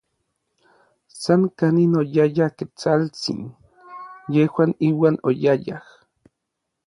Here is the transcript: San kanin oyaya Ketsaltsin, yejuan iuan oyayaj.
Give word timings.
San 1.21 1.41
kanin 1.57 1.93
oyaya 2.01 2.47
Ketsaltsin, 2.57 3.41
yejuan 4.37 4.71
iuan 4.87 5.15
oyayaj. 5.33 5.85